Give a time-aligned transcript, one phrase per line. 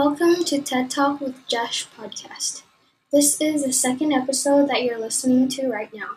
[0.00, 2.62] to TED Talk with Josh podcast.
[3.12, 6.16] This is the second episode that you're listening to right now.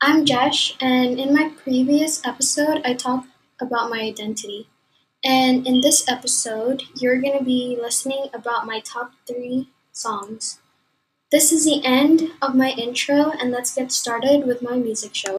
[0.00, 3.28] I'm Josh, and in my previous episode, I talked
[3.60, 4.66] about my identity.
[5.22, 10.60] And in this episode, you're going to be listening about my top three songs.
[11.30, 15.36] This is the end of my intro, and let's get started with my music show.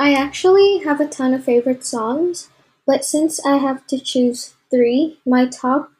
[0.00, 2.48] I actually have a ton of favorite songs,
[2.86, 5.92] but since I have to choose three, my top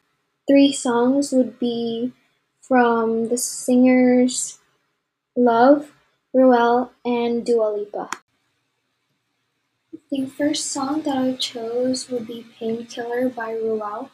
[0.49, 2.11] three songs would be
[2.63, 4.57] from the singers
[5.37, 5.89] Lauv,
[6.33, 8.09] Ruel, and Dua Lipa.
[10.09, 14.09] The first song that I chose would be Painkiller by Ruel.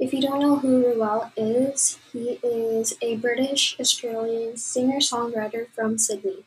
[0.00, 5.96] If you don't know who Ruel is, he is a British Australian singer songwriter from
[5.96, 6.44] Sydney.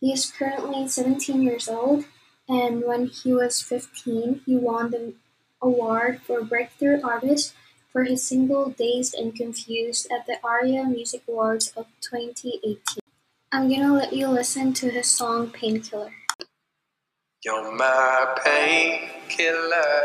[0.00, 2.06] He is currently 17 years old,
[2.48, 5.12] and when he was 15, he won the
[5.60, 7.52] award for Breakthrough Artist
[7.92, 12.78] for his single Dazed and Confused at the ARIA Music Awards of 2018.
[13.52, 16.12] I'm gonna let you listen to his song Painkiller.
[17.44, 20.00] You're my painkiller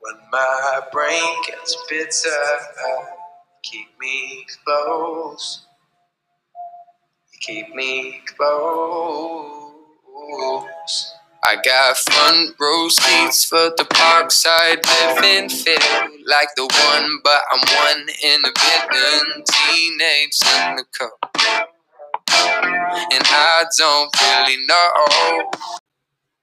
[0.00, 2.46] when my brain gets bitter.
[3.62, 5.66] Keep me close.
[7.40, 9.72] Keep me close.
[11.42, 15.48] I got front row seats for the parkside living.
[15.48, 15.76] Feel
[16.26, 18.52] like the one, but I'm one in a
[18.90, 19.42] billion.
[19.48, 21.10] Teenage cynical.
[23.10, 25.50] And I don't really know.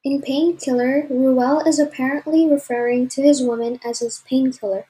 [0.03, 4.87] In Painkiller, Ruel is apparently referring to his woman as his painkiller.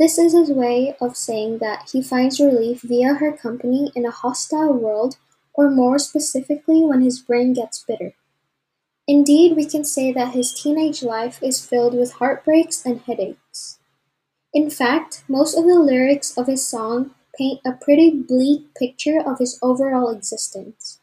[0.00, 4.10] This is his way of saying that he finds relief via her company in a
[4.10, 5.16] hostile world,
[5.58, 8.14] or more specifically, when his brain gets bitter.
[9.08, 13.80] Indeed, we can say that his teenage life is filled with heartbreaks and headaches.
[14.54, 19.40] In fact, most of the lyrics of his song paint a pretty bleak picture of
[19.40, 21.00] his overall existence.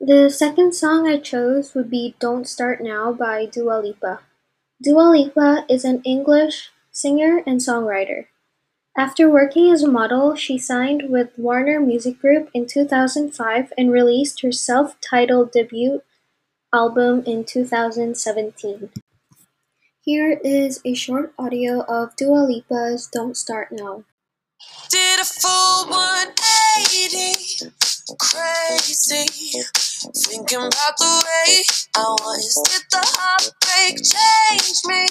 [0.00, 4.20] The second song I chose would be Don't Start Now by Dua Lipa.
[4.82, 8.29] Dua Lipa is an English singer and songwriter.
[9.00, 14.42] After working as a model, she signed with Warner Music Group in 2005 and released
[14.42, 16.02] her self-titled debut
[16.70, 18.90] album in 2017.
[20.02, 24.04] Here is a short audio of Dua Lipa's Don't Start Now.
[24.90, 27.72] Did a full 180,
[28.20, 29.62] crazy.
[30.28, 31.64] Thinking about the way
[31.96, 32.16] I
[32.90, 35.06] the heartbreak change me?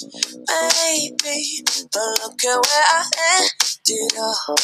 [0.00, 4.58] Maybe, but look at where I ended up.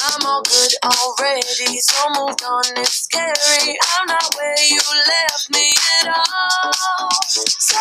[0.00, 2.64] I'm all good already, so moved on.
[2.78, 3.76] It's scary.
[3.98, 7.10] I'm not where you left me at all.
[7.28, 7.78] So,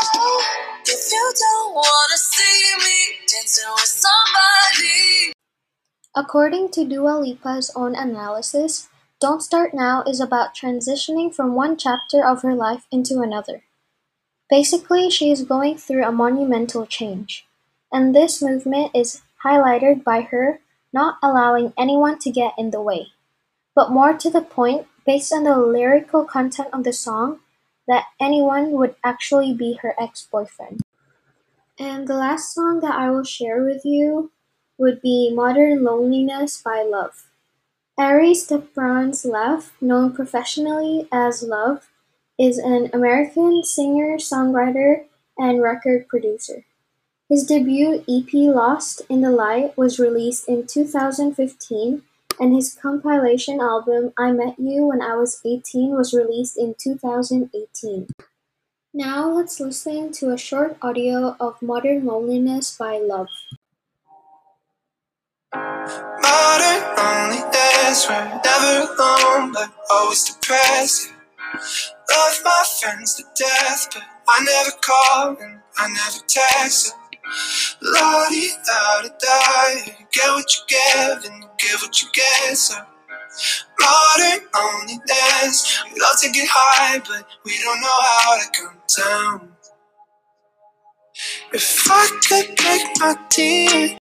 [0.86, 5.31] if you don't wanna see me dancing with somebody.
[6.14, 8.90] According to Dua Lipa's own analysis,
[9.22, 13.64] Don't Start Now is about transitioning from one chapter of her life into another.
[14.49, 17.45] Basically, she is going through a monumental change,
[17.91, 20.59] and this movement is highlighted by her
[20.91, 23.09] not allowing anyone to get in the way.
[23.75, 27.39] But more to the point, based on the lyrical content of the song,
[27.87, 30.81] that anyone would actually be her ex boyfriend.
[31.77, 34.31] And the last song that I will share with you
[34.77, 37.25] would be Modern Loneliness by Lauv.
[37.97, 41.83] Aries Desperancé Love, known professionally as Lauv,
[42.39, 45.03] is an American singer, songwriter,
[45.38, 46.63] and record producer.
[47.27, 52.01] His debut EP Lost in the Light was released in 2015
[52.39, 58.08] and his compilation album I Met You When I Was 18 was released in 2018.
[58.93, 63.28] Now let's listen to a short audio of Modern Loneliness by Lauv.
[65.53, 71.18] Modern loneliness, we're never alone, but always depressed.
[71.53, 76.96] Love my friends to death, but I never call and I never text.
[77.81, 82.07] La di da da da, you get what you give and you give what you
[82.13, 82.57] get.
[82.57, 82.75] So
[83.79, 89.55] modern loneliness, we love to get high, but we don't know how to come down.
[91.53, 93.97] If I could pick my team.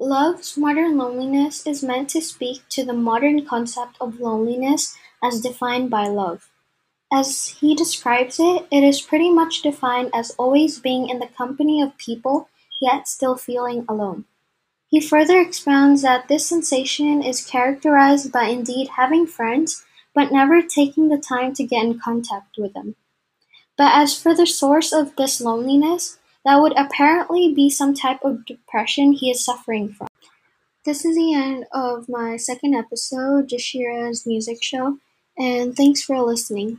[0.00, 5.90] Lauv's Modern Loneliness is meant to speak to the modern concept of loneliness as defined
[5.90, 6.40] by Lauv.
[7.12, 11.82] As he describes it, it is pretty much defined as always being in the company
[11.82, 12.48] of people,
[12.80, 14.26] yet still feeling alone.
[14.86, 19.84] He further expounds that this sensation is characterized by indeed having friends,
[20.14, 22.94] but never taking the time to get in contact with them.
[23.76, 28.44] But as for the source of this loneliness, that would apparently be some type of
[28.44, 30.08] depression he is suffering from.
[30.84, 34.98] This is the end of my second episode, Jashira's music show,
[35.36, 36.78] and thanks for listening.